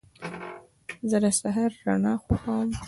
[1.09, 2.69] زه د سهار رڼا خوښوم.